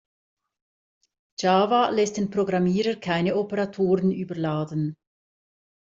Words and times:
Java 1.39 1.89
lässt 1.91 2.17
den 2.17 2.31
Programmierer 2.31 2.95
keine 2.99 3.35
Operatoren 3.35 4.11
überladen. 4.11 4.95